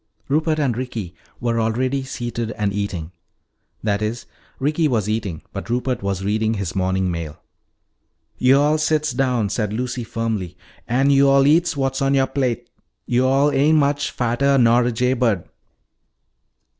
Rupert 0.29 0.57
and 0.57 0.75
Ricky 0.75 1.13
were 1.39 1.59
already 1.61 2.01
seated 2.03 2.53
and 2.53 2.73
eating. 2.73 3.11
That 3.83 4.01
is, 4.01 4.25
Ricky 4.57 4.87
was 4.87 5.07
eating, 5.07 5.43
but 5.53 5.69
Rupert 5.69 6.01
was 6.01 6.23
reading 6.25 6.55
his 6.55 6.73
morning 6.75 7.11
mail. 7.11 7.39
"Yo'all 8.39 8.79
sits 8.79 9.11
down," 9.11 9.49
said 9.49 9.71
Lucy 9.71 10.03
firmly, 10.03 10.57
"an' 10.87 11.11
yo'all 11.11 11.45
eats 11.45 11.77
what's 11.77 12.01
on 12.01 12.15
youah 12.15 12.25
plate. 12.33 12.67
Yo'all 13.05 13.51
ain' 13.51 13.75
much 13.75 14.09
fattah 14.09 14.57
nor 14.59 14.85
a 14.85 14.91
jay 14.91 15.13
bird." 15.13 15.47